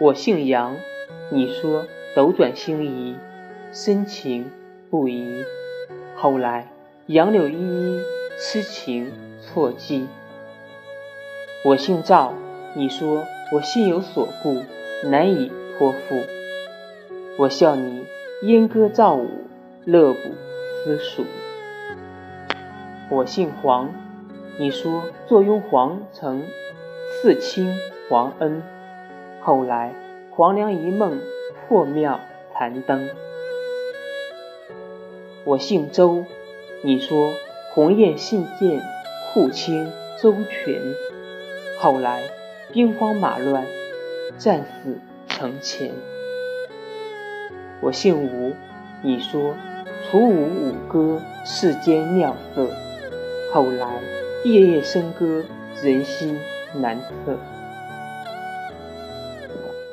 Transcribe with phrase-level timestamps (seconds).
[0.00, 0.76] 我姓杨，
[1.30, 3.16] 你说斗转星移，
[3.72, 4.50] 深情
[4.90, 5.44] 不移。
[6.16, 6.68] 后来
[7.06, 8.00] 杨柳依依，
[8.38, 10.08] 痴情错记。
[11.64, 12.34] 我姓赵，
[12.74, 14.62] 你说我心有所顾，
[15.08, 16.20] 难以托付。
[17.38, 18.06] 我笑你
[18.42, 19.28] 莺歌赵舞，
[19.84, 20.20] 乐不
[20.84, 21.24] 思蜀。
[23.10, 23.92] 我姓黄，
[24.58, 26.42] 你说坐拥皇城，
[27.22, 27.76] 赐卿
[28.08, 28.62] 皇恩。
[29.44, 29.92] 后来
[30.30, 31.20] 黄粱一梦，
[31.68, 32.18] 破庙
[32.54, 33.10] 残灯。
[35.44, 36.24] 我姓周，
[36.82, 37.34] 你说
[37.74, 38.80] 鸿雁信件，
[39.34, 40.80] 护卿周全。
[41.78, 42.22] 后来
[42.72, 43.66] 兵荒马乱，
[44.38, 44.98] 战死
[45.28, 45.92] 城前。
[47.82, 48.54] 我姓吴，
[49.02, 49.54] 你说
[50.10, 52.66] 楚舞舞歌，世间妙色。
[53.52, 54.00] 后来
[54.46, 55.44] 夜夜笙歌，
[55.82, 56.40] 人心
[56.80, 57.36] 难测。